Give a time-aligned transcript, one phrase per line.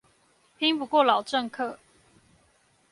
[0.57, 1.77] 拼不過老政客